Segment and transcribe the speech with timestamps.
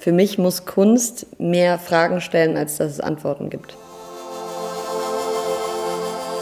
[0.00, 3.76] Für mich muss Kunst mehr Fragen stellen, als dass es Antworten gibt.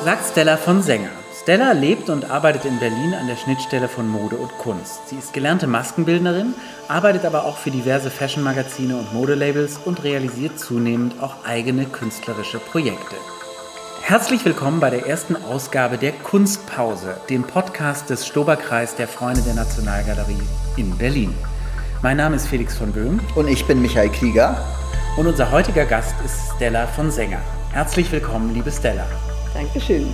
[0.04, 1.08] Sagt Stella von Sänger.
[1.40, 5.08] Stella lebt und arbeitet in Berlin an der Schnittstelle von Mode und Kunst.
[5.08, 6.52] Sie ist gelernte Maskenbildnerin,
[6.88, 13.16] arbeitet aber auch für diverse Fashion-Magazine und Modelabels und realisiert zunehmend auch eigene künstlerische Projekte.
[14.02, 19.54] Herzlich willkommen bei der ersten Ausgabe der Kunstpause, dem Podcast des Stoberkreis der Freunde der
[19.54, 20.42] Nationalgalerie
[20.76, 21.34] in Berlin.
[22.02, 23.20] Mein Name ist Felix von Böhm.
[23.34, 24.62] Und ich bin Michael Krieger.
[25.16, 27.40] Und unser heutiger Gast ist Stella von Sänger.
[27.72, 29.06] Herzlich willkommen, liebe Stella.
[29.54, 30.06] Dankeschön.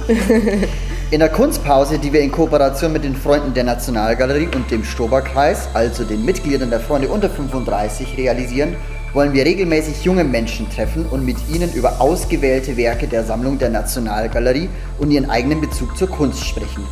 [1.10, 5.68] in der Kunstpause, die wir in Kooperation mit den Freunden der Nationalgalerie und dem Stoberkreis,
[5.74, 8.76] also den Mitgliedern der Freunde unter 35, realisieren,
[9.12, 13.70] wollen wir regelmäßig junge Menschen treffen und mit ihnen über ausgewählte Werke der Sammlung der
[13.70, 14.68] Nationalgalerie
[14.98, 16.86] und ihren eigenen Bezug zur Kunst sprechen.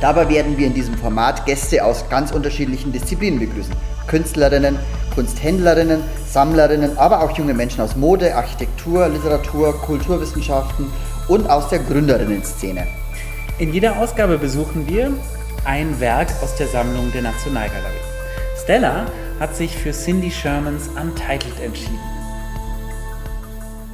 [0.00, 3.74] Dabei werden wir in diesem Format Gäste aus ganz unterschiedlichen Disziplinen begrüßen.
[4.06, 4.78] Künstlerinnen,
[5.14, 10.86] Kunsthändlerinnen, Sammlerinnen, aber auch junge Menschen aus Mode, Architektur, Literatur, Kulturwissenschaften
[11.28, 12.86] und aus der Gründerinnen-Szene.
[13.58, 15.12] In jeder Ausgabe besuchen wir
[15.64, 17.94] ein Werk aus der Sammlung der Nationalgalerie.
[18.62, 19.06] Stella
[19.40, 22.13] hat sich für Cindy Shermans Untitled entschieden.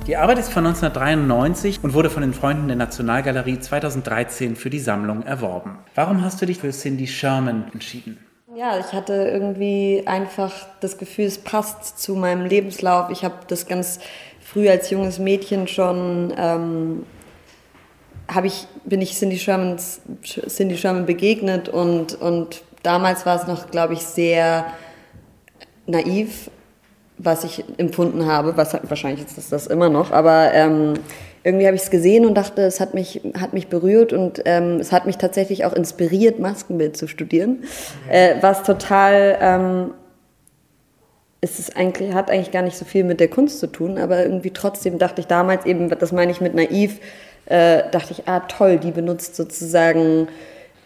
[0.07, 4.79] Die Arbeit ist von 1993 und wurde von den Freunden der Nationalgalerie 2013 für die
[4.79, 5.79] Sammlung erworben.
[5.95, 8.19] Warum hast du dich für Cindy Sherman entschieden?
[8.57, 13.11] Ja, ich hatte irgendwie einfach das Gefühl, es passt zu meinem Lebenslauf.
[13.11, 14.01] Ich habe das ganz
[14.41, 17.07] früh als junges Mädchen schon, ähm,
[18.43, 23.95] ich, bin ich Cindy, Shermans, Cindy Sherman begegnet und, und damals war es noch, glaube
[23.95, 24.67] ich, sehr
[25.87, 26.51] naiv,
[27.23, 28.57] was ich empfunden habe.
[28.57, 30.95] Was, wahrscheinlich ist das, das immer noch, aber ähm,
[31.43, 34.77] irgendwie habe ich es gesehen und dachte, es hat mich, hat mich berührt und ähm,
[34.81, 37.65] es hat mich tatsächlich auch inspiriert, Maskenbild zu studieren,
[38.11, 39.91] äh, was total, ähm,
[41.41, 44.23] es ist eigentlich, hat eigentlich gar nicht so viel mit der Kunst zu tun, aber
[44.23, 47.01] irgendwie trotzdem dachte ich damals eben, das meine ich mit naiv,
[47.47, 50.29] äh, dachte ich, ah toll, die benutzt sozusagen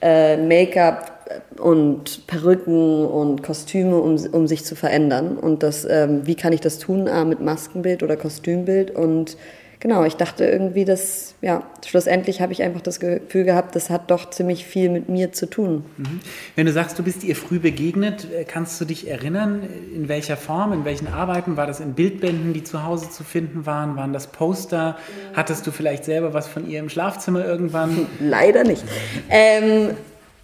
[0.00, 1.13] äh, Make-up
[1.58, 5.36] und Perücken und Kostüme, um, um sich zu verändern.
[5.36, 7.08] Und das, ähm, wie kann ich das tun?
[7.08, 9.36] Ah, mit Maskenbild oder Kostümbild und
[9.84, 14.10] genau, ich dachte irgendwie, dass, ja, schlussendlich habe ich einfach das Gefühl gehabt, das hat
[14.10, 15.84] doch ziemlich viel mit mir zu tun.
[15.98, 16.20] Mhm.
[16.56, 19.62] Wenn du sagst, du bist ihr früh begegnet, äh, kannst du dich erinnern,
[19.94, 21.56] in welcher Form, in welchen Arbeiten?
[21.56, 23.94] War das in Bildbänden, die zu Hause zu finden waren?
[23.96, 24.96] Waren das Poster?
[25.34, 28.06] Hattest du vielleicht selber was von ihr im Schlafzimmer irgendwann?
[28.20, 28.84] Leider nicht.
[29.28, 29.90] ähm,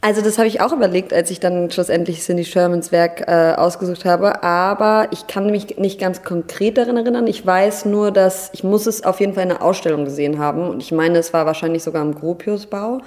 [0.03, 4.07] also das habe ich auch überlegt, als ich dann schlussendlich Cindy Shermans Werk äh, ausgesucht
[4.07, 4.43] habe.
[4.43, 7.27] Aber ich kann mich nicht ganz konkret daran erinnern.
[7.27, 10.69] Ich weiß nur, dass ich muss es auf jeden Fall in einer Ausstellung gesehen haben.
[10.71, 13.03] Und ich meine, es war wahrscheinlich sogar im Gropiusbau.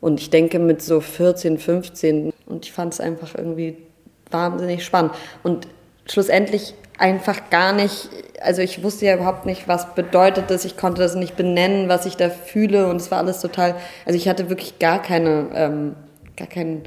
[0.00, 2.32] Und ich denke mit so 14, 15.
[2.46, 3.76] Und ich fand es einfach irgendwie
[4.30, 5.14] wahnsinnig spannend.
[5.42, 5.66] Und
[6.06, 8.10] schlussendlich einfach gar nicht,
[8.40, 10.64] also ich wusste ja überhaupt nicht, was bedeutet das.
[10.64, 12.86] Ich konnte das nicht benennen, was ich da fühle.
[12.86, 13.74] Und es war alles total,
[14.06, 15.48] also ich hatte wirklich gar keine...
[15.52, 15.96] Ähm,
[16.38, 16.82] gar keinen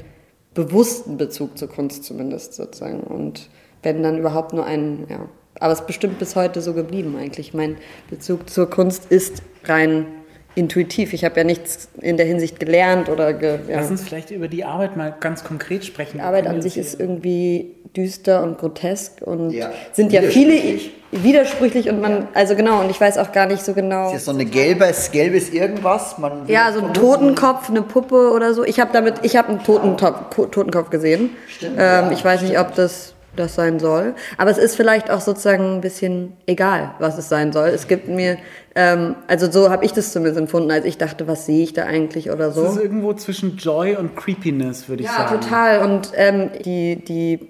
[0.54, 3.00] bewussten Bezug zur Kunst zumindest sozusagen.
[3.00, 3.48] Und
[3.82, 5.28] wenn dann überhaupt nur einen, ja.
[5.60, 7.54] Aber es ist bestimmt bis heute so geblieben eigentlich.
[7.54, 7.76] Mein
[8.10, 10.06] Bezug zur Kunst ist rein
[10.54, 11.12] intuitiv.
[11.12, 13.32] Ich habe ja nichts in der Hinsicht gelernt oder.
[13.32, 13.80] Ge, ja.
[13.80, 16.18] Lass uns vielleicht über die Arbeit mal ganz konkret sprechen.
[16.18, 19.70] Die Arbeit an sich ist irgendwie düster und grotesk und ja.
[19.92, 20.80] sind ja viele
[21.10, 24.06] widersprüchlich und man, also genau, und ich weiß auch gar nicht so genau.
[24.06, 26.16] Ist das so eine gelbes, gelbes irgendwas?
[26.16, 28.64] Man ja, so ein Totenkopf, eine Puppe oder so.
[28.64, 31.30] Ich habe damit, ich habe einen Totentopf, Totenkopf gesehen.
[31.48, 32.52] Stimmt, ähm, ja, ich weiß stimmt.
[32.52, 34.14] nicht, ob das das sein soll.
[34.36, 37.68] Aber es ist vielleicht auch sozusagen ein bisschen egal, was es sein soll.
[37.68, 38.38] Es gibt mir,
[38.74, 41.84] ähm, also so habe ich das zumindest empfunden, als ich dachte, was sehe ich da
[41.84, 42.64] eigentlich oder so.
[42.64, 45.34] Es ist irgendwo zwischen Joy und Creepiness, würde ich ja, sagen.
[45.34, 45.78] Ja, total.
[45.80, 47.48] Und ähm, die, die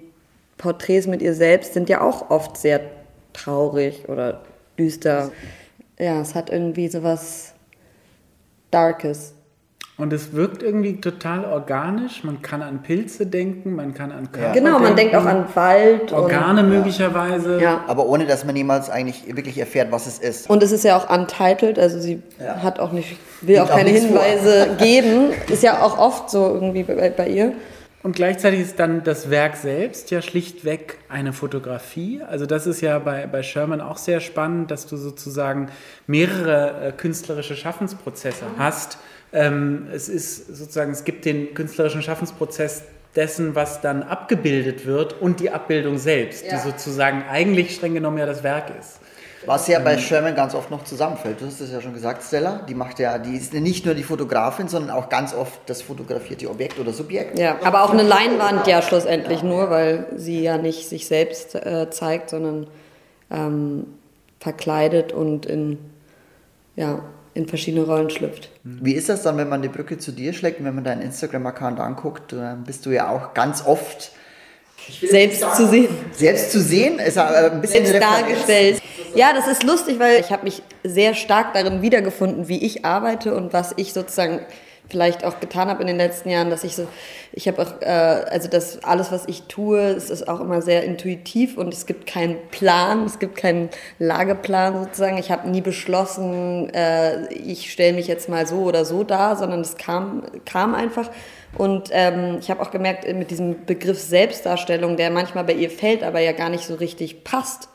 [0.58, 2.80] Porträts mit ihr selbst sind ja auch oft sehr
[3.32, 4.42] traurig oder
[4.78, 5.32] düster.
[5.98, 7.54] Ja, es hat irgendwie so was
[8.70, 9.34] Darkes.
[10.02, 12.24] Und es wirkt irgendwie total organisch.
[12.24, 15.46] Man kann an Pilze denken, man kann an Körper Genau, man denken, denkt auch an
[15.54, 16.12] Wald.
[16.12, 17.60] Organe und, möglicherweise.
[17.62, 17.84] Ja.
[17.86, 20.50] Aber ohne, dass man niemals eigentlich wirklich erfährt, was es ist.
[20.50, 22.64] Und es ist ja auch untitled, also sie ja.
[22.64, 24.76] hat auch nicht, will auch keine Hinweise vor.
[24.78, 25.30] geben.
[25.48, 27.52] Ist ja auch oft so irgendwie bei, bei ihr.
[28.02, 32.22] Und gleichzeitig ist dann das Werk selbst ja schlichtweg eine Fotografie.
[32.28, 35.68] Also das ist ja bei, bei Sherman auch sehr spannend, dass du sozusagen
[36.08, 38.98] mehrere äh, künstlerische Schaffensprozesse hast.
[39.32, 42.82] Ähm, es ist sozusagen, es gibt den künstlerischen Schaffensprozess
[43.16, 46.56] dessen, was dann abgebildet wird und die Abbildung selbst, Ja.
[46.56, 48.98] die sozusagen eigentlich streng genommen ja das Werk ist.
[49.44, 51.40] Was ja bei Sherman ganz oft noch zusammenfällt.
[51.40, 52.64] Du hast es ja schon gesagt, Stella.
[52.68, 56.48] Die macht ja, die ist nicht nur die Fotografin, sondern auch ganz oft das fotografierte
[56.48, 57.38] Objekt oder Subjekt.
[57.40, 61.90] Ja, aber auch eine Leinwand ja schlussendlich nur, weil sie ja nicht sich selbst äh,
[61.90, 62.68] zeigt, sondern
[63.32, 63.86] ähm,
[64.38, 65.78] verkleidet und in,
[66.76, 67.02] ja,
[67.34, 68.50] in verschiedene Rollen schlüpft.
[68.62, 71.02] Wie ist das dann, wenn man die Brücke zu dir schlägt und wenn man deinen
[71.02, 74.12] Instagram-Account anguckt, dann bist du ja auch ganz oft
[75.00, 75.88] Selbst zu sehen.
[76.12, 78.82] selbst zu sehen, ist aber ein bisschen selbst dargestellt.
[79.14, 83.34] Ja, das ist lustig, weil ich habe mich sehr stark darin wiedergefunden, wie ich arbeite
[83.34, 84.40] und was ich sozusagen
[84.88, 86.86] vielleicht auch getan habe in den letzten Jahren, dass ich so,
[87.32, 90.84] ich habe auch, äh, also das alles, was ich tue, es ist auch immer sehr
[90.84, 95.16] intuitiv und es gibt keinen Plan, es gibt keinen Lageplan sozusagen.
[95.18, 99.60] Ich habe nie beschlossen, äh, ich stelle mich jetzt mal so oder so dar, sondern
[99.60, 101.10] es kam, kam einfach.
[101.56, 106.02] Und ähm, ich habe auch gemerkt, mit diesem Begriff Selbstdarstellung, der manchmal bei ihr fällt,
[106.02, 107.68] aber ja gar nicht so richtig passt,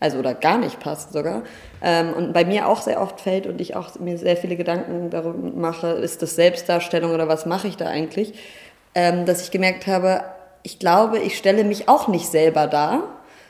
[0.00, 1.42] also oder gar nicht passt sogar,
[1.82, 5.10] ähm, und bei mir auch sehr oft fällt und ich auch mir sehr viele Gedanken
[5.10, 8.34] darüber mache, ist das Selbstdarstellung oder was mache ich da eigentlich,
[8.94, 10.22] ähm, dass ich gemerkt habe,
[10.62, 13.04] ich glaube, ich stelle mich auch nicht selber dar,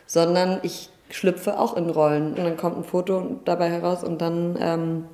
[0.06, 2.34] sondern ich schlüpfe auch in Rollen.
[2.34, 5.04] Und dann kommt ein Foto dabei heraus und dann ähm,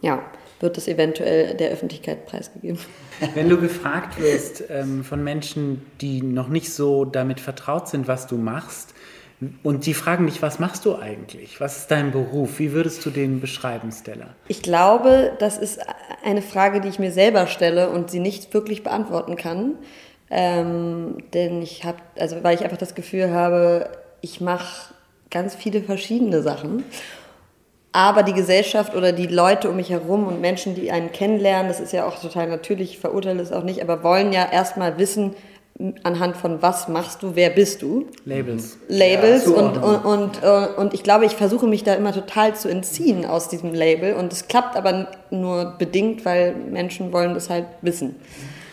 [0.00, 0.22] ja,
[0.60, 2.78] wird es eventuell der Öffentlichkeit preisgegeben.
[3.34, 8.26] Wenn du gefragt wirst ähm, von Menschen, die noch nicht so damit vertraut sind, was
[8.26, 8.94] du machst,
[9.62, 11.60] und die fragen dich, was machst du eigentlich?
[11.60, 12.58] Was ist dein Beruf?
[12.58, 14.26] Wie würdest du den beschreiben, Stella?
[14.48, 15.80] Ich glaube, das ist
[16.22, 19.76] eine Frage, die ich mir selber stelle und sie nicht wirklich beantworten kann.
[20.30, 23.90] Ähm, denn ich habe, also weil ich einfach das Gefühl habe,
[24.20, 24.92] ich mache
[25.30, 26.84] ganz viele verschiedene Sachen.
[27.92, 31.80] Aber die Gesellschaft oder die Leute um mich herum und Menschen, die einen kennenlernen, das
[31.80, 35.34] ist ja auch total natürlich, ich verurteile es auch nicht, aber wollen ja erstmal wissen,
[36.02, 38.06] anhand von was machst du, wer bist du.
[38.24, 38.78] Labels.
[38.88, 42.54] Labels Ja, und, und, und, äh, und ich glaube, ich versuche mich da immer total
[42.54, 47.50] zu entziehen aus diesem Label und es klappt aber nur bedingt, weil Menschen wollen das
[47.50, 48.16] halt wissen.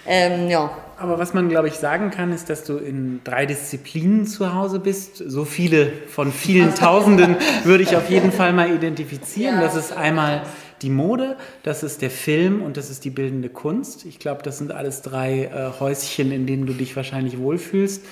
[0.06, 4.25] Ähm, ja, Aber was man, glaube ich, sagen kann, ist, dass du in drei Disziplinen
[4.25, 5.18] zu Hause bist.
[5.18, 9.59] So viele von vielen Tausenden würde ich auf jeden Fall mal identifizieren.
[9.59, 10.44] Das ist einmal
[10.81, 14.06] die Mode, das ist der Film und das ist die bildende Kunst.
[14.06, 18.06] Ich glaube, das sind alles drei äh, Häuschen, in denen du dich wahrscheinlich wohlfühlst.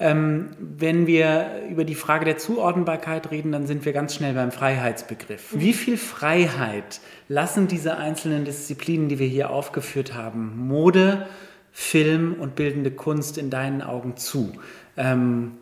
[0.00, 4.50] Ähm, wenn wir über die Frage der Zuordnbarkeit reden, dann sind wir ganz schnell beim
[4.50, 5.50] Freiheitsbegriff.
[5.52, 11.28] Wie viel Freiheit lassen diese einzelnen Disziplinen, die wir hier aufgeführt haben, Mode,
[11.70, 14.52] Film und bildende Kunst in deinen Augen zu?
[14.96, 15.52] Ähm,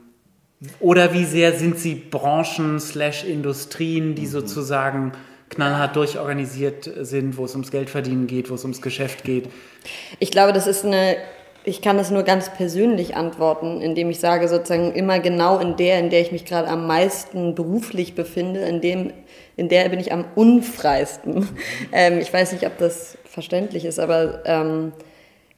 [0.78, 5.12] oder wie sehr sind sie Branchen slash Industrien, die sozusagen
[5.50, 9.48] knallhart durchorganisiert sind, wo es ums Geldverdienen geht, wo es ums Geschäft geht?
[10.18, 11.16] ich glaube, das ist eine,
[11.64, 15.98] ich kann das nur ganz persönlich antworten, indem ich sage sozusagen immer genau in der,
[15.98, 19.12] in der ich mich gerade am meisten beruflich befinde, in dem,
[19.56, 21.48] in der bin ich am unfreisten.
[21.92, 24.92] Ähm, ich weiß nicht, ob das verständlich ist, aber ähm,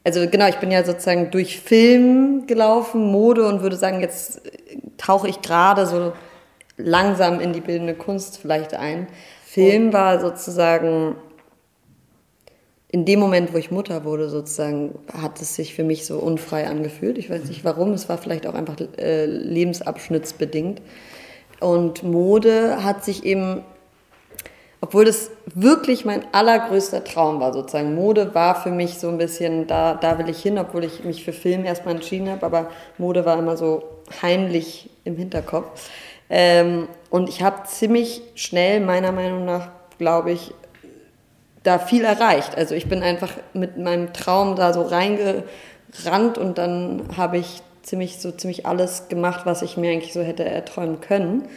[0.05, 4.43] also genau, ich bin ja sozusagen durch Film gelaufen, Mode und würde sagen, jetzt
[4.97, 6.13] tauche ich gerade so
[6.77, 9.07] langsam in die bildende Kunst vielleicht ein.
[9.53, 11.15] Film war sozusagen
[12.89, 16.67] in dem Moment, wo ich Mutter wurde, sozusagen, hat es sich für mich so unfrei
[16.67, 17.19] angefühlt.
[17.19, 20.81] Ich weiß nicht warum, es war vielleicht auch einfach äh, lebensabschnittsbedingt.
[21.61, 23.63] Und Mode hat sich eben,
[24.81, 27.95] obwohl das wirklich mein allergrößter Traum war, sozusagen.
[27.95, 31.25] Mode war für mich so ein bisschen, da, da will ich hin, obwohl ich mich
[31.25, 33.83] für Film erstmal entschieden habe, aber Mode war immer so
[34.23, 35.91] heimlich im Hinterkopf.
[36.35, 40.55] Ähm, und ich habe ziemlich schnell, meiner Meinung nach, glaube ich,
[41.63, 42.57] da viel erreicht.
[42.57, 48.19] Also ich bin einfach mit meinem Traum da so reingerannt und dann habe ich ziemlich
[48.19, 51.49] so ziemlich alles gemacht, was ich mir eigentlich so hätte erträumen können.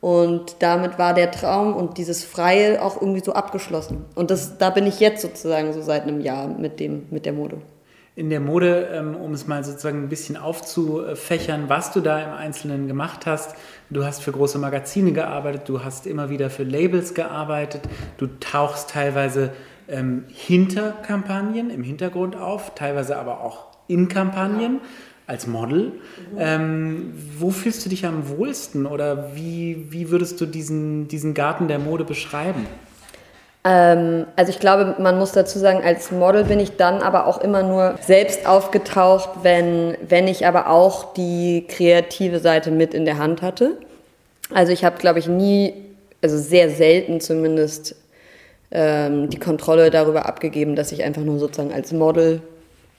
[0.00, 4.06] Und damit war der Traum und dieses Freie auch irgendwie so abgeschlossen.
[4.14, 7.34] Und das, da bin ich jetzt sozusagen so seit einem Jahr mit dem, mit der
[7.34, 7.58] Mode.
[8.14, 12.32] In der Mode, ähm, um es mal sozusagen ein bisschen aufzufächern, was du da im
[12.32, 13.56] Einzelnen gemacht hast.
[13.88, 17.82] Du hast für große Magazine gearbeitet, du hast immer wieder für Labels gearbeitet,
[18.18, 19.52] du tauchst teilweise
[19.88, 24.80] ähm, hinter Kampagnen im Hintergrund auf, teilweise aber auch in Kampagnen
[25.26, 25.92] als Model.
[26.36, 31.66] Ähm, wo fühlst du dich am wohlsten oder wie, wie würdest du diesen, diesen Garten
[31.66, 32.66] der Mode beschreiben?
[33.64, 37.40] Ähm, also ich glaube, man muss dazu sagen, als Model bin ich dann aber auch
[37.40, 43.18] immer nur selbst aufgetaucht, wenn, wenn ich aber auch die kreative Seite mit in der
[43.18, 43.78] Hand hatte.
[44.52, 45.74] Also ich habe, glaube ich, nie,
[46.22, 47.94] also sehr selten zumindest,
[48.70, 52.40] ähm, die Kontrolle darüber abgegeben, dass ich einfach nur sozusagen als Model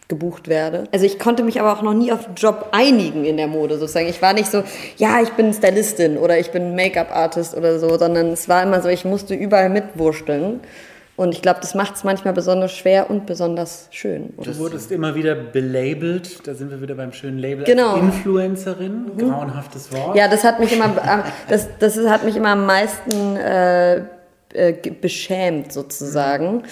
[0.08, 0.86] gebucht werde.
[0.92, 3.78] Also ich konnte mich aber auch noch nie auf einen Job einigen in der Mode
[3.78, 4.08] sozusagen.
[4.08, 4.64] Ich war nicht so,
[4.98, 8.90] ja, ich bin Stylistin oder ich bin Make-up-Artist oder so, sondern es war immer so,
[8.90, 10.60] ich musste überall mitwursteln.
[11.16, 14.34] Und ich glaube, das macht es manchmal besonders schwer und besonders schön.
[14.42, 17.98] Du wurdest immer wieder belabelt, da sind wir wieder beim schönen Label, genau.
[17.98, 19.30] Influencerin, mhm.
[19.30, 20.18] grauenhaftes Wort.
[20.18, 23.98] Ja, das hat mich immer, das, das hat mich immer am meisten äh,
[24.54, 26.64] äh, beschämt sozusagen.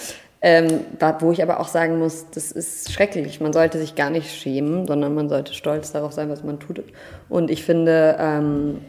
[0.44, 0.80] Ähm,
[1.20, 3.40] wo ich aber auch sagen muss, das ist schrecklich.
[3.40, 6.82] Man sollte sich gar nicht schämen, sondern man sollte stolz darauf sein, was man tut.
[7.28, 8.80] Und ich finde, ähm,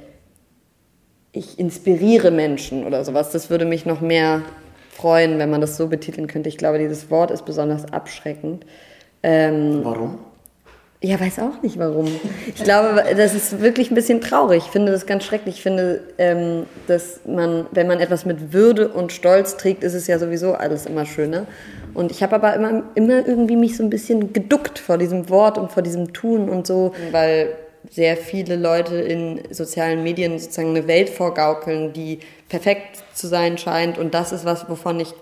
[1.32, 3.30] ich inspiriere Menschen oder sowas.
[3.32, 4.42] Das würde mich noch mehr
[4.90, 6.50] freuen, wenn man das so betiteln könnte.
[6.50, 8.66] Ich glaube, dieses Wort ist besonders abschreckend.
[9.22, 10.20] Ähm, Warum?
[11.06, 12.08] Ja, weiß auch nicht warum.
[12.48, 14.64] Ich glaube, das ist wirklich ein bisschen traurig.
[14.66, 15.56] Ich finde das ganz schrecklich.
[15.56, 20.08] Ich finde, ähm, dass man, wenn man etwas mit Würde und Stolz trägt, ist es
[20.08, 21.46] ja sowieso alles immer schöner.
[21.94, 25.58] Und ich habe aber immer, immer irgendwie mich so ein bisschen geduckt vor diesem Wort
[25.58, 27.50] und vor diesem Tun und so, weil
[27.90, 33.98] sehr viele Leute in sozialen Medien sozusagen eine Welt vorgaukeln, die perfekt zu sein scheint.
[33.98, 35.14] Und das ist was, wovon ich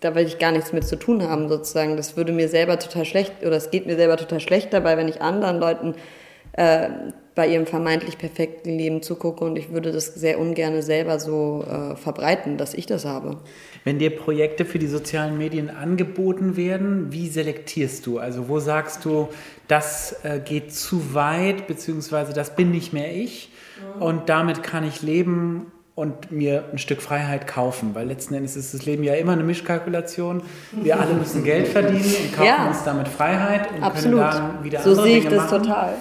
[0.00, 1.96] da will ich gar nichts mit zu tun haben, sozusagen.
[1.96, 5.08] Das würde mir selber total schlecht, oder es geht mir selber total schlecht dabei, wenn
[5.08, 5.94] ich anderen Leuten
[6.52, 6.88] äh,
[7.34, 11.94] bei ihrem vermeintlich perfekten Leben zugucke und ich würde das sehr ungern selber so äh,
[11.94, 13.36] verbreiten, dass ich das habe.
[13.84, 18.18] Wenn dir Projekte für die sozialen Medien angeboten werden, wie selektierst du?
[18.18, 19.28] Also wo sagst du,
[19.68, 23.52] das äh, geht zu weit, beziehungsweise das bin nicht mehr ich
[23.96, 24.02] mhm.
[24.02, 28.72] und damit kann ich leben und mir ein Stück Freiheit kaufen, weil letzten Endes ist
[28.72, 30.42] das Leben ja immer eine Mischkalkulation.
[30.70, 34.20] Wir alle müssen Geld verdienen und kaufen ja, uns damit Freiheit und absolut.
[34.20, 35.64] können dann wieder so andere sehe ich Dinge das machen.
[35.64, 35.94] total.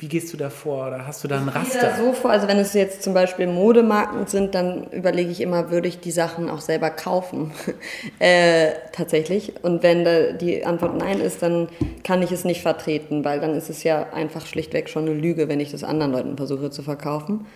[0.00, 1.62] Wie gehst du da vor oder hast du da ein Raster?
[1.62, 5.30] Ich gehe da so vor, also wenn es jetzt zum Beispiel Modemarken sind, dann überlege
[5.30, 7.52] ich immer, würde ich die Sachen auch selber kaufen?
[8.18, 9.52] äh, tatsächlich.
[9.62, 11.68] Und wenn da die Antwort nein ist, dann
[12.02, 15.48] kann ich es nicht vertreten, weil dann ist es ja einfach schlichtweg schon eine Lüge,
[15.48, 17.46] wenn ich das anderen Leuten versuche zu verkaufen.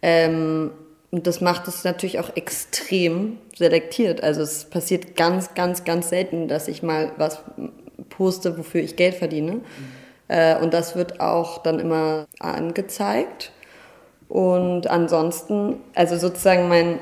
[0.00, 0.70] Ähm,
[1.10, 4.22] und das macht es natürlich auch extrem selektiert.
[4.22, 7.42] Also es passiert ganz, ganz, ganz selten, dass ich mal was
[8.08, 9.54] poste, wofür ich Geld verdiene.
[9.54, 10.62] Mhm.
[10.62, 13.50] Und das wird auch dann immer angezeigt.
[14.28, 17.00] Und ansonsten, also sozusagen mein,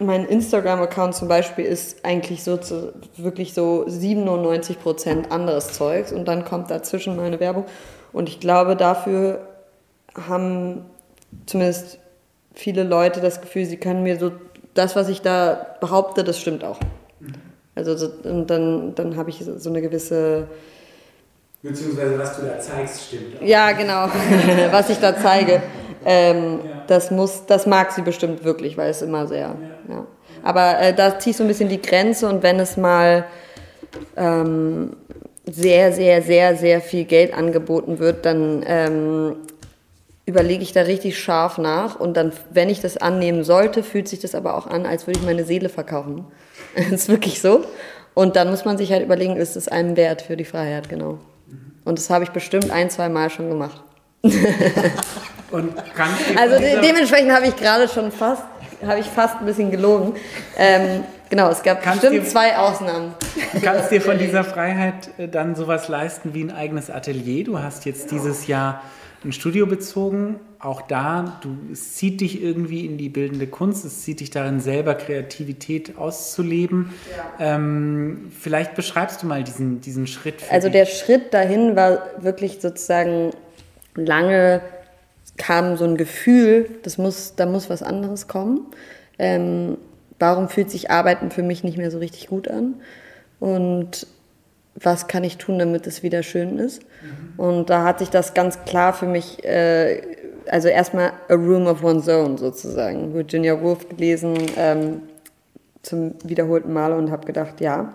[0.00, 6.26] mein Instagram-Account zum Beispiel ist eigentlich so zu, wirklich so 97 Prozent anderes Zeugs und
[6.26, 7.66] dann kommt dazwischen meine Werbung.
[8.12, 9.46] Und ich glaube, dafür
[10.26, 10.84] haben
[11.46, 12.00] zumindest
[12.54, 14.32] viele Leute das Gefühl, sie können mir so,
[14.74, 16.78] das, was ich da behaupte, das stimmt auch.
[17.74, 20.46] Also so, und dann, dann habe ich so eine gewisse...
[21.62, 23.46] Beziehungsweise was du da zeigst, stimmt auch.
[23.46, 24.08] Ja, genau,
[24.70, 25.62] was ich da zeige.
[26.04, 26.82] Ähm, ja.
[26.86, 29.56] das, muss, das mag sie bestimmt wirklich, weil es immer sehr...
[29.88, 29.94] Ja.
[29.94, 30.06] ja.
[30.42, 33.24] Aber äh, da ziehe ich so ein bisschen die Grenze und wenn es mal...
[34.16, 34.96] Ähm,
[35.46, 39.36] sehr, sehr, sehr, sehr viel Geld angeboten wird, dann ähm,
[40.26, 44.20] überlege ich da richtig scharf nach und dann, wenn ich das annehmen sollte, fühlt sich
[44.20, 46.24] das aber auch an, als würde ich meine Seele verkaufen.
[46.76, 47.64] das ist wirklich so.
[48.14, 51.18] Und dann muss man sich halt überlegen, ist es einem wert für die Freiheit, genau.
[51.84, 53.82] Und das habe ich bestimmt ein, zwei Mal schon gemacht.
[55.50, 55.74] und
[56.36, 58.42] also de dementsprechend habe ich gerade schon fast,
[58.86, 60.14] habe ich fast ein bisschen gelogen.
[60.56, 63.14] Ähm, genau, es gab kannst bestimmt dir, zwei Ausnahmen.
[63.52, 67.44] Du kannst dir von dieser Freiheit äh, dann sowas leisten wie ein eigenes Atelier.
[67.44, 68.80] Du hast jetzt dieses Jahr
[69.24, 70.40] ein Studio bezogen.
[70.58, 74.60] Auch da, du, es zieht dich irgendwie in die bildende Kunst, es zieht dich darin,
[74.60, 76.90] selber Kreativität auszuleben.
[77.38, 77.54] Ja.
[77.54, 80.36] Ähm, vielleicht beschreibst du mal diesen, diesen Schritt.
[80.50, 80.78] also dich.
[80.78, 83.30] der Schritt dahin war wirklich sozusagen
[83.94, 84.62] lange
[85.36, 88.66] kam so ein Gefühl, das muss, da muss was anderes kommen.
[89.18, 89.78] Ähm,
[90.18, 92.74] warum fühlt sich Arbeiten für mich nicht mehr so richtig gut an?
[93.40, 94.06] Und
[94.74, 96.82] was kann ich tun, damit es wieder schön ist.
[97.36, 100.02] Und da hat sich das ganz klar für mich, äh,
[100.48, 105.02] also erstmal A Room of One's Own sozusagen, Virginia Woolf gelesen ähm,
[105.82, 107.94] zum wiederholten Male und habe gedacht, ja,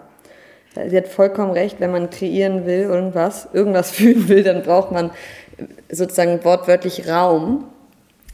[0.87, 5.11] sie hat vollkommen recht, wenn man kreieren will, irgendwas, irgendwas fühlen will, dann braucht man
[5.91, 7.65] sozusagen wortwörtlich Raum,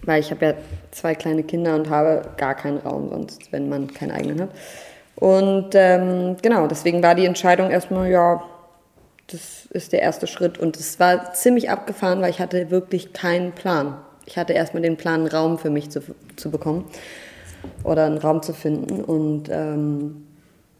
[0.04, 0.54] weil ich habe ja
[0.92, 4.50] zwei kleine Kinder und habe gar keinen Raum sonst, wenn man keinen eigenen hat.
[5.16, 8.44] Und ähm, genau, deswegen war die Entscheidung erstmal, ja,
[9.28, 10.58] das ist der erste Schritt.
[10.58, 13.98] Und es war ziemlich abgefahren, weil ich hatte wirklich keinen Plan.
[14.26, 16.02] Ich hatte erstmal den Plan, einen Raum für mich zu,
[16.36, 16.86] zu bekommen
[17.84, 19.04] oder einen Raum zu finden.
[19.04, 20.28] Und ähm,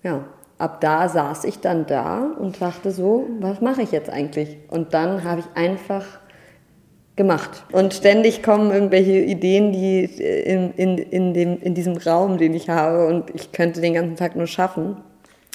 [0.04, 0.26] ja,
[0.58, 4.58] ab da saß ich dann da und dachte so, was mache ich jetzt eigentlich?
[4.70, 6.06] Und dann habe ich einfach
[7.16, 7.64] gemacht.
[7.72, 12.70] Und ständig kommen irgendwelche Ideen, die in, in, in, dem, in diesem Raum, den ich
[12.70, 14.98] habe, und ich könnte den ganzen Tag nur schaffen.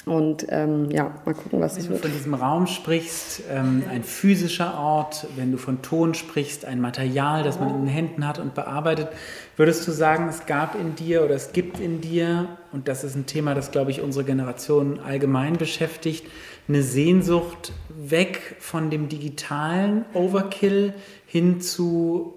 [0.03, 2.01] Und ähm, ja, mal gucken, was wenn es du wird.
[2.01, 7.43] von diesem Raum sprichst, ähm, ein physischer Ort, wenn du von Ton sprichst, ein Material,
[7.43, 9.09] das man in den Händen hat und bearbeitet,
[9.57, 13.15] würdest du sagen, es gab in dir oder es gibt in dir, und das ist
[13.15, 16.25] ein Thema, das, glaube ich, unsere Generation allgemein beschäftigt,
[16.67, 20.95] eine Sehnsucht weg von dem digitalen Overkill
[21.27, 22.33] hin zu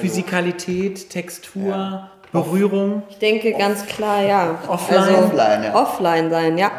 [0.00, 2.08] Physikalität, Textur, Ja.
[2.32, 3.02] Berührung.
[3.10, 4.58] Ich denke ganz klar, ja.
[4.66, 4.98] Offline?
[5.00, 5.74] Also, Offline, ja.
[5.74, 6.70] Offline sein, ja.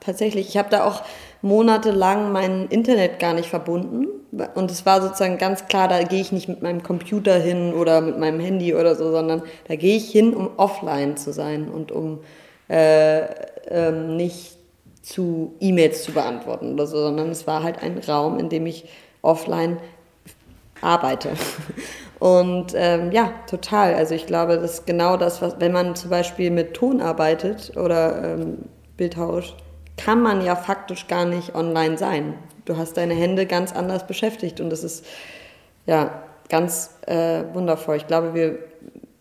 [0.00, 0.48] Tatsächlich.
[0.48, 1.02] Ich habe da auch
[1.42, 4.06] monatelang mein Internet gar nicht verbunden.
[4.54, 8.00] Und es war sozusagen ganz klar, da gehe ich nicht mit meinem Computer hin oder
[8.00, 11.92] mit meinem Handy oder so, sondern da gehe ich hin, um offline zu sein und
[11.92, 12.20] um
[12.68, 13.22] äh,
[13.68, 14.56] ähm, nicht
[15.02, 18.84] zu E-Mails zu beantworten oder so, sondern es war halt ein Raum, in dem ich
[19.22, 19.78] offline
[20.80, 21.30] arbeite.
[22.20, 23.94] Und ähm, ja, total.
[23.94, 27.74] Also ich glaube, das ist genau das, was, wenn man zum Beispiel mit Ton arbeitet
[27.76, 28.58] oder ähm,
[28.98, 29.54] Bildtausch,
[30.04, 32.34] kann man ja faktisch gar nicht online sein.
[32.64, 35.04] Du hast deine Hände ganz anders beschäftigt und das ist
[35.86, 37.96] ja ganz äh, wundervoll.
[37.96, 38.58] Ich glaube, wir,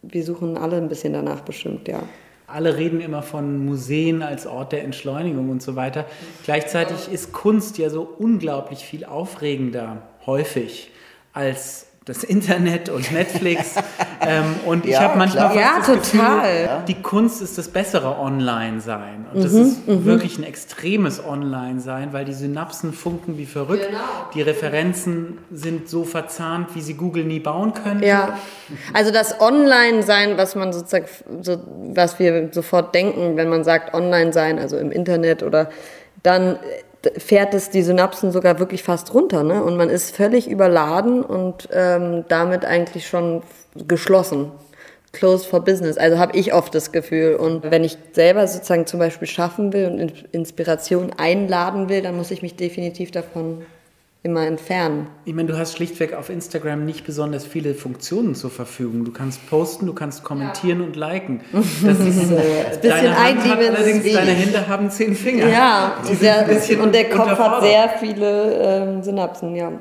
[0.02, 2.02] wir suchen alle ein bisschen danach bestimmt, ja.
[2.48, 6.06] Alle reden immer von Museen als Ort der Entschleunigung und so weiter.
[6.46, 10.90] Gleichzeitig ist Kunst ja so unglaublich viel aufregender, häufig,
[11.32, 13.76] als das Internet und Netflix.
[14.22, 16.84] ähm, und ich Ja, habe manchmal Ja, das Gefühl, total.
[16.88, 19.28] die Kunst ist das bessere Online-Sein.
[19.32, 23.86] Und Mhm, das ist wirklich ein extremes Online-Sein, weil die Synapsen funken wie verrückt.
[23.88, 24.00] Genau.
[24.34, 28.04] Die Referenzen sind so verzahnt, wie sie Google nie bauen können.
[28.04, 28.38] Ja,
[28.94, 31.06] also das Online-Sein, was man sozusagen,
[31.42, 31.58] so,
[31.94, 35.70] was wir sofort denken, wenn man sagt Online-Sein, also im Internet oder
[36.24, 36.58] dann
[37.18, 39.64] fährt es die Synapsen sogar wirklich fast runter, ne?
[39.64, 43.44] Und man ist völlig überladen und ähm, damit eigentlich schon
[43.88, 44.52] geschlossen.
[45.12, 45.98] Closed for business.
[45.98, 47.36] Also habe ich oft das Gefühl.
[47.36, 52.16] Und wenn ich selber sozusagen zum Beispiel schaffen will und In- Inspiration einladen will, dann
[52.16, 53.66] muss ich mich definitiv davon
[54.22, 55.08] immer entfernen.
[55.24, 59.06] Ich meine, du hast schlichtweg auf Instagram nicht besonders viele Funktionen zur Verfügung.
[59.06, 61.42] Du kannst posten, du kannst kommentieren und liken.
[61.54, 61.66] Das
[62.00, 63.78] ist äh, bisschen deine Hand hat eindimensioniert.
[63.78, 65.48] allerdings deine Hände haben zehn Finger.
[65.48, 69.72] Ja, sehr, ein bisschen und der Kopf hat sehr viele ähm, Synapsen, ja.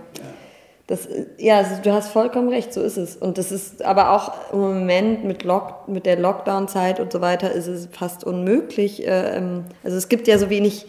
[0.87, 3.15] Das, ja, also du hast vollkommen recht, so ist es.
[3.15, 7.53] Und das ist aber auch im Moment mit, Lock, mit der Lockdown-Zeit und so weiter
[7.53, 9.07] ist es fast unmöglich.
[9.07, 10.87] Äh, ähm, also es gibt ja so wenig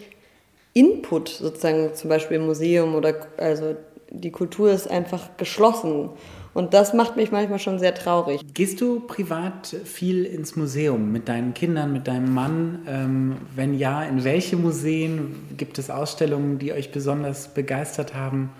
[0.72, 3.76] Input sozusagen, zum Beispiel im Museum oder also
[4.10, 6.10] die Kultur ist einfach geschlossen.
[6.52, 8.40] Und das macht mich manchmal schon sehr traurig.
[8.54, 12.86] Gehst du privat viel ins Museum mit deinen Kindern, mit deinem Mann?
[12.88, 18.50] Ähm, wenn ja, in welche Museen gibt es Ausstellungen, die euch besonders begeistert haben?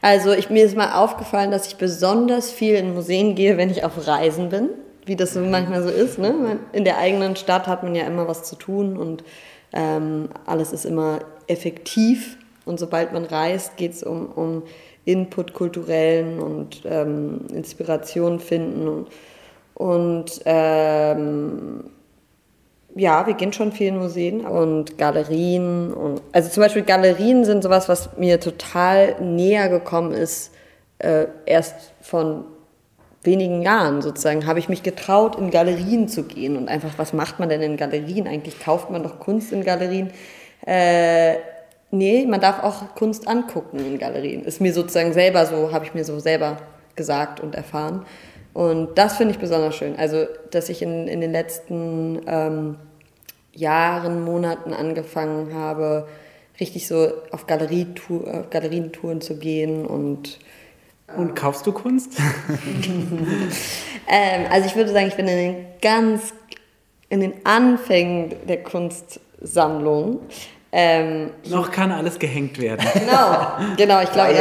[0.00, 3.84] Also ich, mir ist mal aufgefallen, dass ich besonders viel in Museen gehe, wenn ich
[3.84, 4.70] auf Reisen bin,
[5.04, 6.18] wie das so manchmal so ist.
[6.18, 6.58] Ne?
[6.72, 9.22] In der eigenen Stadt hat man ja immer was zu tun und
[9.72, 12.38] ähm, alles ist immer effektiv.
[12.64, 14.62] Und sobald man reist, geht es um, um
[15.04, 18.86] Input kulturellen und ähm, Inspiration finden.
[18.86, 19.08] Und,
[19.74, 21.84] und ähm,
[22.94, 25.92] ja, wir gehen schon viel in Museen und Galerien.
[25.92, 30.52] Und, also zum Beispiel Galerien sind sowas, was mir total näher gekommen ist,
[30.98, 32.44] äh, erst von
[33.22, 36.56] wenigen Jahren sozusagen, habe ich mich getraut, in Galerien zu gehen.
[36.56, 38.26] Und einfach, was macht man denn in Galerien?
[38.26, 40.10] Eigentlich kauft man doch Kunst in Galerien.
[40.66, 41.36] Äh,
[41.90, 44.44] nee, man darf auch Kunst angucken in Galerien.
[44.44, 46.58] Ist mir sozusagen selber so, habe ich mir so selber
[46.96, 48.04] gesagt und erfahren.
[48.52, 49.96] Und das finde ich besonders schön.
[49.96, 52.76] Also, dass ich in, in den letzten ähm,
[53.54, 56.08] Jahren, Monaten angefangen habe,
[56.60, 60.38] richtig so auf Galerietour, auf Galerientouren zu gehen und
[61.16, 62.18] Und kaufst du Kunst?
[64.08, 66.32] ähm, also ich würde sagen, ich bin in den ganz
[67.12, 70.20] in den Anfängen der Kunstsammlung.
[70.74, 72.86] Ähm, Noch kann alles gehängt werden.
[72.94, 73.36] genau,
[73.76, 74.00] genau.
[74.02, 74.34] Ich glaube,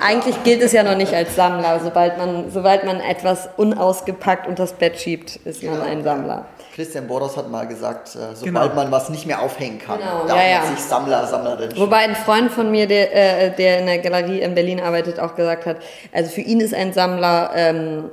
[0.00, 1.80] eigentlich gilt es ja noch nicht als Sammler.
[1.82, 6.46] Sobald man, sobald man etwas unausgepackt unters Bett schiebt, ist man ein Sammler.
[6.74, 8.74] Christian Boros hat mal gesagt, äh, sobald Genau.
[8.74, 10.58] man was nicht mehr aufhängen kann, Genau, darf ja, ja.
[10.60, 14.40] man sich Sammler, Sammlerin Wobei ein Freund von mir, der, äh, der in der Galerie
[14.40, 15.78] in Berlin arbeitet, auch gesagt hat,
[16.12, 18.04] also für ihn ist ein Sammler ähm,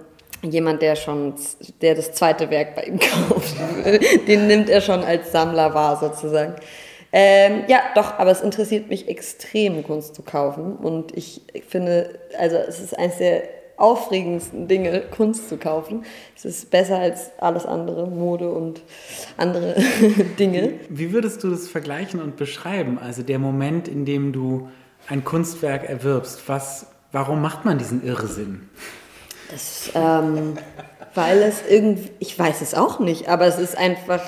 [0.42, 1.36] jemand, der schon,
[1.82, 3.56] der das zweite Werk bei ihm kauft.
[4.28, 6.56] Den nimmt er schon als Sammler wahr, sozusagen.
[7.12, 10.76] Ähm, ja, doch, aber es interessiert mich extrem, Kunst zu kaufen.
[10.76, 13.44] Und ich finde, also es ist eines der
[13.78, 16.04] aufregendsten Dinge, Kunst zu kaufen.
[16.36, 18.82] Es ist besser als alles andere, Mode und
[19.38, 19.76] andere
[20.40, 20.74] Dinge.
[20.90, 23.00] Wie würdest du das vergleichen und beschreiben?
[23.00, 24.70] Also der Moment, in dem du
[25.08, 28.70] ein Kunstwerk erwirbst, was, warum macht man diesen Irrsinn?
[29.50, 30.58] Das, ähm,
[31.16, 34.22] weil es irgendwie, ich weiß es auch nicht, aber es ist einfach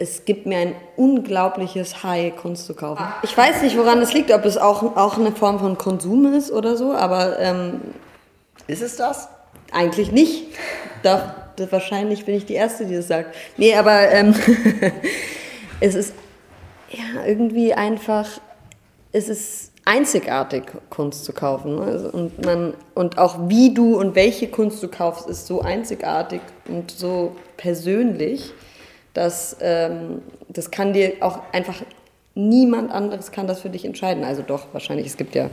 [0.00, 3.04] es gibt mir ein unglaubliches High, Kunst zu kaufen.
[3.22, 6.50] Ich weiß nicht, woran es liegt, ob es auch, auch eine Form von Konsum ist
[6.50, 7.82] oder so, aber ähm,
[8.66, 9.28] Ist es das?
[9.72, 10.46] eigentlich nicht.
[11.02, 13.34] Da, wahrscheinlich bin ich die Erste, die das sagt.
[13.58, 14.34] Nee, aber ähm,
[15.80, 16.14] es ist
[16.90, 18.26] ja irgendwie einfach,
[19.12, 21.76] es ist einzigartig, Kunst zu kaufen.
[21.76, 21.82] ne?
[21.82, 26.40] Also, und, man, und auch wie du und welche Kunst du kaufst, ist so einzigartig
[26.68, 28.54] und so persönlich,
[29.14, 31.82] dass ähm, das kann dir auch einfach
[32.34, 34.24] niemand anderes kann das für dich entscheiden.
[34.24, 35.50] Also doch, wahrscheinlich, es gibt ja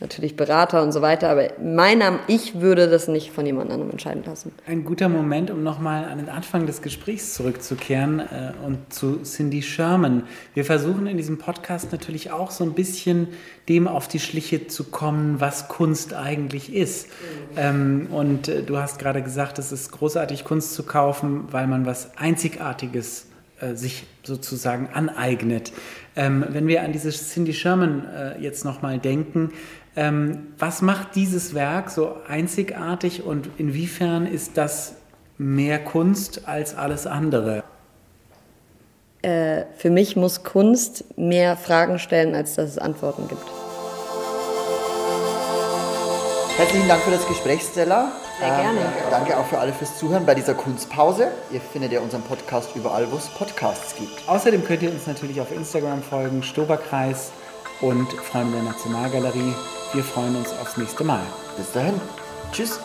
[0.00, 4.22] natürlich Berater und so weiter, aber meiner, ich würde das nicht von jemand anderem entscheiden
[4.24, 4.52] lassen.
[4.66, 9.62] Ein guter Moment, um nochmal an den Anfang des Gesprächs zurückzukehren äh, und zu Cindy
[9.62, 10.24] Sherman.
[10.54, 13.28] Wir versuchen in diesem Podcast natürlich auch so ein bisschen
[13.68, 17.08] dem auf die Schliche zu kommen, was Kunst eigentlich ist.
[17.56, 21.86] Ähm, und äh, du hast gerade gesagt, es ist großartig, Kunst zu kaufen, weil man
[21.86, 23.26] was Einzigartiges
[23.60, 25.72] äh, sich sozusagen aneignet.
[26.16, 29.52] Ähm, wenn wir an diese Cindy Sherman äh, jetzt nochmal denken,
[29.96, 34.94] ähm, was macht dieses Werk so einzigartig und inwiefern ist das
[35.38, 37.64] mehr Kunst als alles andere?
[39.22, 43.42] Äh, für mich muss Kunst mehr Fragen stellen, als dass es Antworten gibt.
[46.56, 48.12] Herzlichen Dank für das Gespräch, Stella.
[48.38, 48.80] Sehr gerne.
[49.10, 51.32] danke auch für alle fürs Zuhören bei dieser Kunstpause.
[51.50, 54.28] Ihr findet ja unseren Podcast überall, wo es Podcasts gibt.
[54.28, 57.30] Außerdem könnt ihr uns natürlich auf Instagram folgen, Stoberkreis
[57.80, 59.54] und Freunde der Nationalgalerie.
[59.92, 61.22] Wir freuen uns aufs nächste Mal.
[61.56, 62.00] Bis dahin.
[62.52, 62.80] Tschüss.